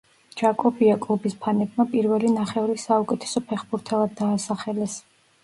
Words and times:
ჯაკობია 0.39 0.95
კლუბის 1.03 1.35
ფანებმა 1.43 1.85
პირველი 1.91 2.31
ნახევრის 2.39 2.87
საუკეთესო 2.91 3.45
ფეხბურთელად 3.53 4.19
დაასახელეს. 4.25 4.99